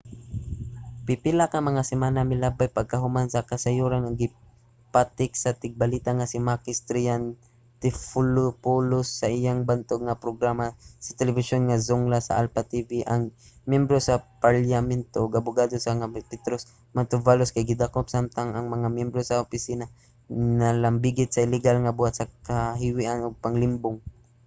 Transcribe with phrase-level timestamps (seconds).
[1.07, 6.37] pipila ka mga semana ang milabay pagkahuman sa kasayuran nga gipatik sa tigbalita nga si
[6.47, 10.65] makis triantafylopoulos sa iyang bantog nga programa
[11.05, 13.23] sa telebisyon nga zoungla sa alpha tv ang
[13.69, 16.63] miyembro sa parlyamento ug abogado nga si petros
[16.95, 19.85] mantouvalos kay gidakop samtang ang mga miyembro sa iyang opisina
[20.63, 23.97] nalambigit sa illegal nga buhat sa kahiwian ug panglimbong